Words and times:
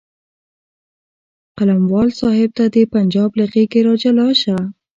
قلموال 1.57 2.07
صاحب 2.21 2.49
ته 2.57 2.63
د 2.73 2.75
پنجاب 2.93 3.29
له 3.39 3.45
غېږې 3.51 3.81
راجلا 3.87 4.27
شه. 4.41 4.57